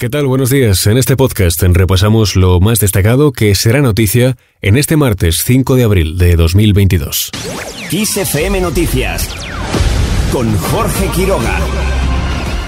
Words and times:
¿Qué 0.00 0.08
tal? 0.08 0.26
Buenos 0.26 0.48
días. 0.48 0.86
En 0.86 0.96
este 0.96 1.14
podcast 1.14 1.62
repasamos 1.62 2.34
lo 2.34 2.58
más 2.58 2.80
destacado 2.80 3.32
que 3.32 3.54
será 3.54 3.82
noticia 3.82 4.38
en 4.62 4.78
este 4.78 4.96
martes 4.96 5.44
5 5.44 5.74
de 5.74 5.84
abril 5.84 6.16
de 6.16 6.36
2022. 6.36 7.30
XFM 7.90 8.62
Noticias 8.62 9.28
con 10.32 10.56
Jorge 10.56 11.06
Quiroga. 11.14 11.89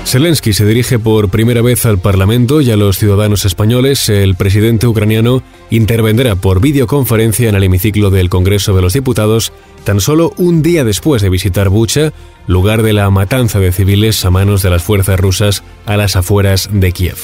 Zelensky 0.05 0.53
se 0.53 0.67
dirige 0.67 0.99
por 0.99 1.31
primera 1.31 1.63
vez 1.63 1.87
al 1.87 1.99
Parlamento 1.99 2.61
y 2.61 2.71
a 2.71 2.77
los 2.77 2.99
ciudadanos 2.99 3.45
españoles. 3.45 4.09
El 4.09 4.35
presidente 4.35 4.87
ucraniano 4.87 5.43
intervendrá 5.71 6.37
por 6.37 6.61
videoconferencia 6.61 7.49
en 7.49 7.55
el 7.55 7.63
hemiciclo 7.63 8.11
del 8.11 8.29
Congreso 8.29 8.75
de 8.75 8.83
los 8.83 8.93
Diputados 8.93 9.53
tan 9.85 10.01
solo 10.01 10.33
un 10.37 10.63
día 10.63 10.85
después 10.85 11.23
de 11.23 11.31
visitar 11.31 11.71
Bucha, 11.71 12.13
lugar 12.47 12.83
de 12.83 12.93
la 12.93 13.09
matanza 13.11 13.59
de 13.59 13.73
civiles 13.73 14.25
a 14.25 14.31
manos 14.31 14.63
de 14.63 14.71
las 14.71 14.83
fuerzas 14.83 15.19
rusas 15.19 15.63
a 15.87 15.97
las 15.97 16.17
afueras 16.17 16.69
de 16.73 16.93
Kiev. 16.93 17.17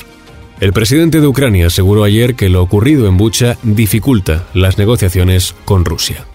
El 0.61 0.73
presidente 0.73 1.21
de 1.21 1.27
Ucrania 1.27 1.67
aseguró 1.67 2.05
ayer 2.05 2.35
que 2.35 2.49
lo 2.49 2.63
ocurrido 2.63 3.07
en 3.07 3.17
Bucha 3.17 3.59
dificulta 3.63 4.47
las 4.55 4.79
negociaciones 4.79 5.55
con 5.65 5.85
Rusia. 5.85 6.27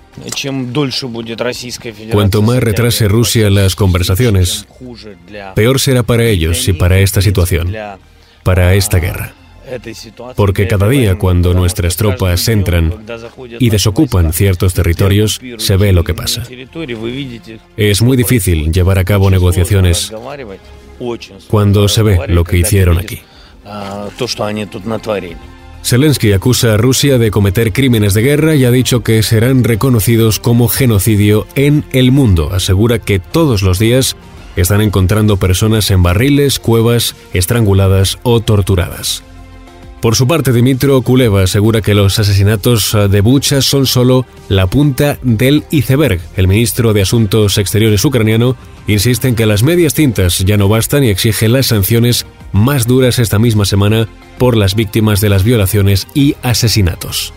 Cuanto 2.11 2.41
más 2.41 2.59
retrase 2.61 3.07
Rusia 3.07 3.49
las 3.49 3.75
conversaciones, 3.75 4.65
peor 5.55 5.79
será 5.79 6.03
para 6.03 6.23
ellos 6.25 6.67
y 6.67 6.73
para 6.73 6.99
esta 6.99 7.21
situación, 7.21 7.73
para 8.43 8.73
esta 8.75 8.99
guerra. 8.99 9.33
Porque 10.35 10.67
cada 10.67 10.89
día 10.89 11.15
cuando 11.15 11.53
nuestras 11.53 11.95
tropas 11.95 12.47
entran 12.47 13.05
y 13.59 13.69
desocupan 13.69 14.33
ciertos 14.33 14.73
territorios, 14.73 15.39
se 15.57 15.77
ve 15.77 15.93
lo 15.93 16.03
que 16.03 16.13
pasa. 16.13 16.43
Es 17.77 18.01
muy 18.01 18.17
difícil 18.17 18.71
llevar 18.71 18.99
a 18.99 19.05
cabo 19.05 19.29
negociaciones 19.29 20.11
cuando 21.47 21.87
se 21.87 22.03
ve 22.03 22.19
lo 22.27 22.43
que 22.43 22.57
hicieron 22.57 22.97
aquí. 22.97 23.21
Zelensky 25.83 26.31
acusa 26.31 26.73
a 26.73 26.77
Rusia 26.77 27.17
de 27.17 27.29
cometer 27.29 27.73
crímenes 27.73 28.13
de 28.13 28.21
guerra 28.21 28.55
y 28.55 28.63
ha 28.63 28.71
dicho 28.71 29.01
que 29.01 29.21
serán 29.21 29.65
reconocidos 29.65 30.39
como 30.39 30.69
genocidio 30.69 31.45
en 31.55 31.83
el 31.91 32.11
mundo. 32.11 32.51
Asegura 32.53 32.99
que 32.99 33.19
todos 33.19 33.61
los 33.63 33.79
días 33.79 34.15
están 34.55 34.79
encontrando 34.79 35.37
personas 35.37 35.91
en 35.91 36.01
barriles, 36.01 36.59
cuevas, 36.59 37.15
estranguladas 37.33 38.17
o 38.23 38.39
torturadas. 38.39 39.23
Por 40.03 40.17
su 40.17 40.27
parte, 40.27 40.51
Dimitro 40.51 41.01
Kuleva 41.01 41.43
asegura 41.43 41.81
que 41.81 41.93
los 41.93 42.19
asesinatos 42.19 42.93
de 43.09 43.21
Bucha 43.21 43.61
son 43.61 43.85
solo 43.85 44.25
la 44.49 44.67
punta 44.67 45.17
del 45.21 45.63
iceberg. 45.71 46.19
El 46.35 46.49
ministro 46.49 46.91
de 46.91 47.03
Asuntos 47.03 47.57
Exteriores 47.57 48.03
ucraniano 48.03 48.57
insiste 48.85 49.29
en 49.29 49.35
que 49.35 49.45
las 49.45 49.63
medias 49.63 49.93
tintas 49.93 50.39
ya 50.39 50.57
no 50.57 50.67
bastan 50.67 51.05
y 51.05 51.07
exige 51.07 51.47
las 51.47 51.67
sanciones 51.67 52.25
más 52.51 52.85
duras 52.85 53.17
esta 53.17 53.39
misma 53.39 53.63
semana 53.63 54.09
por 54.37 54.57
las 54.57 54.75
víctimas 54.75 55.21
de 55.21 55.29
las 55.29 55.45
violaciones 55.45 56.09
y 56.13 56.35
asesinatos. 56.43 57.33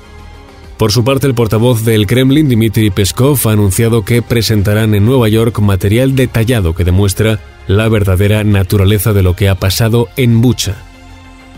Por 0.76 0.90
su 0.90 1.04
parte, 1.04 1.28
el 1.28 1.36
portavoz 1.36 1.84
del 1.84 2.08
Kremlin, 2.08 2.48
Dmitry 2.48 2.90
Peskov, 2.90 3.38
ha 3.46 3.52
anunciado 3.52 4.04
que 4.04 4.22
presentarán 4.22 4.92
en 4.96 5.06
Nueva 5.06 5.28
York 5.28 5.56
material 5.60 6.16
detallado 6.16 6.74
que 6.74 6.82
demuestra 6.82 7.38
la 7.68 7.88
verdadera 7.88 8.42
naturaleza 8.42 9.12
de 9.12 9.22
lo 9.22 9.36
que 9.36 9.48
ha 9.48 9.54
pasado 9.54 10.08
en 10.16 10.40
Bucha. 10.40 10.85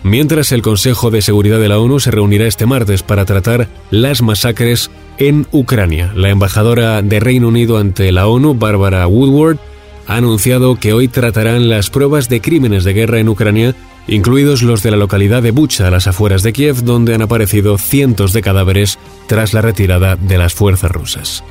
Mientras 0.03 0.53
el 0.53 0.63
Consejo 0.63 1.11
de 1.11 1.23
Seguridad 1.23 1.59
de 1.59 1.69
la 1.69 1.79
ONU 1.79 2.01
se 2.01 2.11
reunirá 2.11 2.47
este 2.47 2.67
martes 2.67 3.03
para 3.03 3.25
tratar 3.25 3.69
las 3.91 4.23
masacres 4.23 4.91
en 5.19 5.47
Ucrania. 5.51 6.13
La 6.15 6.31
embajadora 6.31 7.03
de 7.03 7.21
Reino 7.21 7.49
Unido 7.49 7.79
ante 7.79 8.13
la 8.13 8.29
ONU, 8.29 8.55
Barbara 8.55 9.07
Woodward, 9.07 9.59
ha 10.07 10.17
anunciado 10.17 10.77
que 10.77 10.93
hoy 10.93 11.09
tratarán 11.09 11.69
las 11.69 11.91
pruebas 11.91 12.29
de 12.29 12.41
crímenes 12.41 12.85
de 12.85 12.95
guerra 12.95 13.19
en 13.19 13.29
Ucrania, 13.29 13.75
incluidos 14.07 14.63
los 14.63 14.83
de 14.83 14.93
la 14.93 14.97
localidad 14.97 15.43
de 15.43 15.51
Bucha, 15.51 15.89
a 15.89 15.91
las 15.91 16.07
afueras 16.07 16.43
de 16.43 16.53
Kiev, 16.53 16.83
donde 16.85 17.15
han 17.15 17.23
aparecido 17.23 17.77
cientos 17.77 18.33
de 18.33 18.41
cadáveres 18.41 18.99
tras 19.27 19.53
la 19.53 19.61
retirada 19.61 20.17
de 20.17 20.39
las 20.39 20.55
fuerzas 20.55 20.91
rusas. 20.91 21.45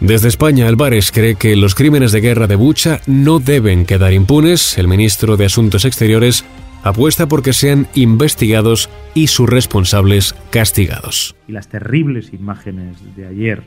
Desde 0.00 0.28
España, 0.28 0.66
Álvarez 0.66 1.12
cree 1.12 1.34
que 1.34 1.54
los 1.56 1.74
crímenes 1.74 2.12
de 2.12 2.22
guerra 2.22 2.46
de 2.46 2.56
Bucha 2.56 3.02
no 3.06 3.38
deben 3.38 3.84
quedar 3.84 4.14
impunes. 4.14 4.78
El 4.78 4.88
ministro 4.88 5.36
de 5.36 5.44
Asuntos 5.44 5.84
Exteriores 5.84 6.44
apuesta 6.82 7.28
porque 7.28 7.52
sean 7.52 7.86
investigados 7.94 8.88
y 9.14 9.26
sus 9.28 9.48
responsables 9.48 10.34
castigados. 10.50 11.34
Y 11.48 11.52
las 11.52 11.68
terribles 11.68 12.32
imágenes 12.32 12.96
de 13.16 13.26
ayer, 13.26 13.62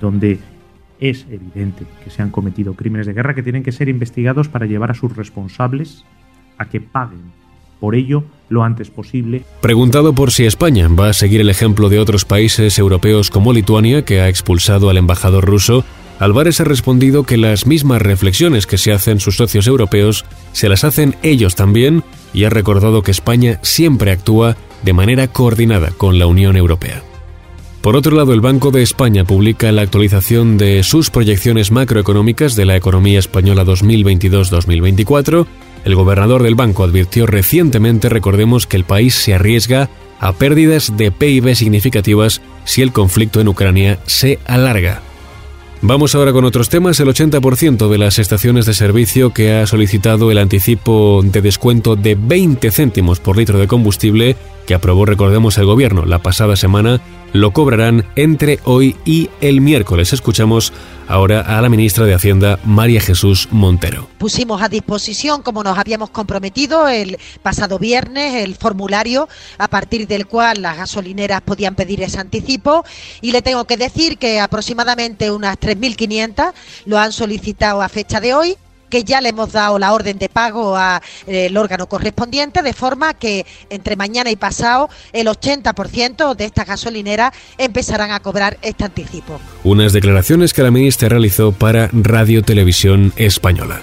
donde 0.00 0.38
es 1.00 1.26
evidente 1.30 1.84
que 2.02 2.10
se 2.10 2.22
han 2.22 2.30
cometido 2.30 2.74
crímenes 2.74 3.06
de 3.06 3.12
guerra 3.12 3.34
que 3.34 3.42
tienen 3.42 3.62
que 3.62 3.72
ser 3.72 3.88
investigados 3.88 4.48
para 4.48 4.66
llevar 4.66 4.90
a 4.90 4.94
sus 4.94 5.14
responsables 5.16 6.04
a 6.58 6.66
que 6.66 6.80
paguen 6.80 7.32
por 7.80 7.94
ello 7.94 8.24
lo 8.48 8.62
antes 8.62 8.88
posible. 8.90 9.42
Preguntado 9.60 10.14
por 10.14 10.30
si 10.30 10.46
España 10.46 10.88
va 10.88 11.10
a 11.10 11.12
seguir 11.12 11.40
el 11.40 11.50
ejemplo 11.50 11.88
de 11.88 11.98
otros 11.98 12.24
países 12.24 12.78
europeos 12.78 13.30
como 13.30 13.52
Lituania, 13.52 14.04
que 14.04 14.20
ha 14.20 14.28
expulsado 14.28 14.88
al 14.88 14.96
embajador 14.96 15.44
ruso, 15.44 15.84
Álvarez 16.18 16.60
ha 16.60 16.64
respondido 16.64 17.24
que 17.24 17.36
las 17.36 17.66
mismas 17.66 18.00
reflexiones 18.00 18.66
que 18.66 18.78
se 18.78 18.92
hacen 18.92 19.20
sus 19.20 19.36
socios 19.36 19.66
europeos 19.66 20.24
se 20.52 20.68
las 20.68 20.84
hacen 20.84 21.16
ellos 21.22 21.56
también 21.56 22.04
y 22.34 22.44
ha 22.44 22.50
recordado 22.50 23.02
que 23.02 23.12
España 23.12 23.58
siempre 23.62 24.10
actúa 24.10 24.56
de 24.82 24.92
manera 24.92 25.28
coordinada 25.28 25.92
con 25.96 26.18
la 26.18 26.26
Unión 26.26 26.56
Europea. 26.56 27.02
Por 27.80 27.96
otro 27.96 28.16
lado, 28.16 28.32
el 28.32 28.40
Banco 28.40 28.70
de 28.70 28.82
España 28.82 29.24
publica 29.24 29.70
la 29.70 29.82
actualización 29.82 30.58
de 30.58 30.82
sus 30.82 31.10
proyecciones 31.10 31.70
macroeconómicas 31.70 32.56
de 32.56 32.64
la 32.64 32.76
economía 32.76 33.18
española 33.18 33.64
2022-2024. 33.64 35.46
El 35.84 35.94
gobernador 35.94 36.42
del 36.42 36.54
banco 36.54 36.82
advirtió 36.82 37.26
recientemente, 37.26 38.08
recordemos, 38.08 38.66
que 38.66 38.78
el 38.78 38.84
país 38.84 39.14
se 39.14 39.34
arriesga 39.34 39.90
a 40.18 40.32
pérdidas 40.32 40.96
de 40.96 41.10
PIB 41.12 41.54
significativas 41.54 42.40
si 42.64 42.80
el 42.80 42.90
conflicto 42.90 43.42
en 43.42 43.48
Ucrania 43.48 43.98
se 44.06 44.38
alarga. 44.46 45.02
Vamos 45.86 46.14
ahora 46.14 46.32
con 46.32 46.46
otros 46.46 46.70
temas. 46.70 46.98
El 46.98 47.08
80% 47.08 47.90
de 47.90 47.98
las 47.98 48.18
estaciones 48.18 48.64
de 48.64 48.72
servicio 48.72 49.34
que 49.34 49.52
ha 49.52 49.66
solicitado 49.66 50.30
el 50.30 50.38
anticipo 50.38 51.20
de 51.22 51.42
descuento 51.42 51.94
de 51.94 52.14
20 52.14 52.70
céntimos 52.70 53.20
por 53.20 53.36
litro 53.36 53.58
de 53.58 53.66
combustible 53.66 54.34
que 54.66 54.72
aprobó, 54.72 55.04
recordemos, 55.04 55.58
el 55.58 55.66
gobierno 55.66 56.06
la 56.06 56.20
pasada 56.20 56.56
semana, 56.56 57.02
lo 57.34 57.50
cobrarán 57.50 58.06
entre 58.16 58.60
hoy 58.64 58.96
y 59.04 59.28
el 59.42 59.60
miércoles. 59.60 60.14
Escuchamos 60.14 60.72
ahora 61.08 61.40
a 61.40 61.60
la 61.60 61.68
ministra 61.68 62.04
de 62.04 62.14
Hacienda, 62.14 62.58
María 62.64 63.00
Jesús 63.00 63.48
Montero. 63.50 64.08
Pusimos 64.18 64.62
a 64.62 64.68
disposición, 64.68 65.42
como 65.42 65.62
nos 65.62 65.78
habíamos 65.78 66.10
comprometido 66.10 66.88
el 66.88 67.18
pasado 67.42 67.78
viernes, 67.78 68.42
el 68.42 68.54
formulario 68.54 69.28
a 69.58 69.68
partir 69.68 70.06
del 70.06 70.26
cual 70.26 70.62
las 70.62 70.76
gasolineras 70.76 71.42
podían 71.42 71.74
pedir 71.74 72.02
ese 72.02 72.18
anticipo 72.18 72.84
y 73.20 73.32
le 73.32 73.42
tengo 73.42 73.64
que 73.64 73.76
decir 73.76 74.18
que 74.18 74.40
aproximadamente 74.40 75.30
unas 75.30 75.58
3.500 75.58 76.52
lo 76.86 76.98
han 76.98 77.12
solicitado 77.12 77.82
a 77.82 77.88
fecha 77.88 78.20
de 78.20 78.34
hoy 78.34 78.56
que 78.88 79.04
ya 79.04 79.20
le 79.20 79.30
hemos 79.30 79.52
dado 79.52 79.78
la 79.78 79.92
orden 79.92 80.18
de 80.18 80.28
pago 80.28 80.76
al 80.76 81.00
eh, 81.26 81.50
órgano 81.56 81.86
correspondiente, 81.86 82.62
de 82.62 82.72
forma 82.72 83.14
que 83.14 83.46
entre 83.70 83.96
mañana 83.96 84.30
y 84.30 84.36
pasado 84.36 84.88
el 85.12 85.26
80% 85.26 86.34
de 86.34 86.44
estas 86.44 86.66
gasolineras 86.66 87.32
empezarán 87.58 88.10
a 88.10 88.20
cobrar 88.20 88.58
este 88.62 88.84
anticipo. 88.84 89.40
Unas 89.62 89.92
declaraciones 89.92 90.52
que 90.52 90.62
la 90.62 90.70
ministra 90.70 91.08
realizó 91.08 91.52
para 91.52 91.88
Radio 91.92 92.42
Televisión 92.42 93.12
Española. 93.16 93.82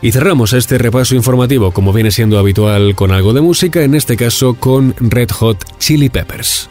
Y 0.00 0.12
cerramos 0.12 0.52
este 0.52 0.78
repaso 0.78 1.16
informativo, 1.16 1.72
como 1.72 1.92
viene 1.92 2.12
siendo 2.12 2.38
habitual, 2.38 2.94
con 2.94 3.10
algo 3.10 3.32
de 3.32 3.40
música, 3.40 3.82
en 3.82 3.96
este 3.96 4.16
caso 4.16 4.54
con 4.54 4.94
Red 5.00 5.30
Hot 5.30 5.64
Chili 5.78 6.08
Peppers. 6.08 6.68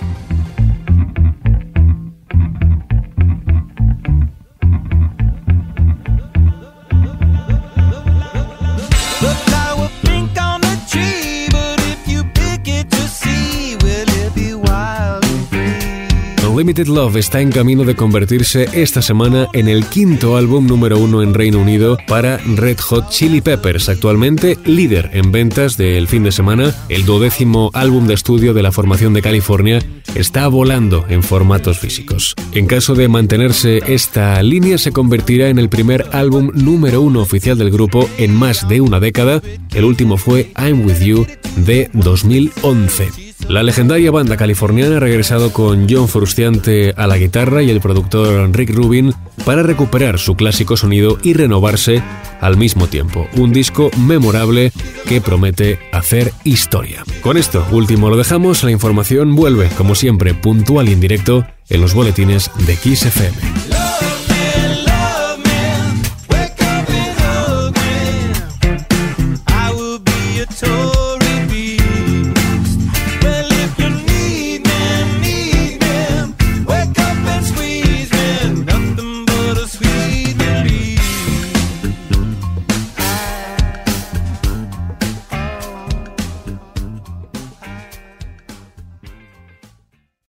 Limited 16.77 16.94
Love 16.94 17.15
está 17.15 17.41
en 17.41 17.50
camino 17.50 17.85
de 17.85 17.95
convertirse 17.95 18.69
esta 18.71 19.01
semana 19.01 19.47
en 19.53 19.68
el 19.68 19.88
quinto 19.88 20.38
álbum 20.38 20.68
número 20.68 21.00
uno 21.00 21.24
en 21.24 21.33
Reino 21.33 21.59
Unido 21.59 21.97
para 22.07 22.38
Red 22.38 22.77
Hot 22.81 23.09
Chili 23.09 23.41
Peppers, 23.41 23.89
actualmente 23.89 24.59
líder 24.63 25.09
en 25.13 25.31
ventas 25.31 25.75
del 25.75 26.07
fin 26.07 26.21
de 26.21 26.31
semana. 26.31 26.75
El 26.88 27.03
duodécimo 27.03 27.71
álbum 27.74 28.06
de 28.06 28.13
estudio 28.13 28.53
de 28.53 28.62
la 28.62 28.71
formación 28.71 29.13
de 29.13 29.24
California 29.24 29.83
está 30.13 30.47
volando 30.50 31.03
en 31.09 31.24
formatos 31.24 31.79
físicos. 31.79 32.35
En 32.51 32.68
caso 32.68 32.94
de 32.94 33.07
mantenerse 33.07 33.81
esta 33.88 34.44
línea, 34.44 34.77
se 34.77 34.91
convertirá 34.91 35.50
en 35.50 35.57
el 35.57 35.69
primer 35.69 36.06
álbum 36.12 36.51
número 36.53 37.01
uno 37.01 37.21
oficial 37.21 37.57
del 37.57 37.71
grupo 37.71 38.07
en 38.19 38.35
más 38.35 38.68
de 38.68 38.81
una 38.81 39.00
década. 39.00 39.41
El 39.73 39.83
último 39.83 40.18
fue 40.18 40.51
I'm 40.56 40.85
With 40.85 41.00
You 41.00 41.25
de 41.56 41.89
2011. 41.94 43.26
La 43.49 43.63
legendaria 43.63 44.11
banda 44.11 44.35
californiana 44.35 44.97
ha 44.97 44.99
regresado 44.99 45.53
con 45.53 45.88
John 45.89 46.09
Frustiante 46.09 46.94
a 46.97 47.07
la 47.07 47.17
guitarra 47.17 47.63
y 47.63 47.69
el 47.69 47.79
productor 47.79 48.51
Rick 48.51 48.71
Rubin 48.71 49.13
para 49.45 49.63
recuperar 49.63 50.19
su 50.19 50.35
clásico 50.35 50.75
sonido 50.75 51.17
y 51.23 51.33
renovarse 51.33 52.03
al 52.41 52.57
mismo 52.57 52.88
tiempo. 52.88 53.25
Un 53.38 53.53
disco 53.53 53.89
memorable 53.97 54.73
que 55.07 55.21
promete 55.21 55.79
hacer 55.94 56.33
historia. 56.44 57.05
Con 57.21 57.38
esto 57.38 57.65
último 57.71 58.09
lo 58.09 58.17
dejamos, 58.17 58.65
la 58.65 58.71
información 58.71 59.33
vuelve 59.33 59.69
como 59.77 59.95
siempre 59.95 60.33
puntual 60.33 60.89
y 60.89 60.94
en 60.94 60.99
directo 60.99 61.47
en 61.69 61.79
los 61.79 61.94
boletines 61.94 62.51
de 62.65 62.75
XFM. 62.75 63.67